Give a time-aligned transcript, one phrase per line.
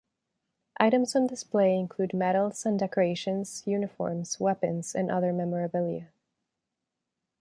[0.79, 6.07] Items on display include medals and decorations, uniforms, weapons and other memorabilia.